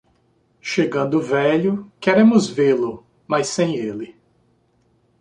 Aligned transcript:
Chegando 0.61 1.21
velho, 1.21 1.91
queremos 1.99 2.47
vê-lo, 2.49 3.05
mas 3.27 3.45
sem 3.49 3.75
ele. 3.75 4.17